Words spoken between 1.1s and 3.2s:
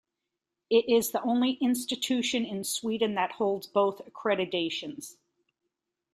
the only institution in Sweden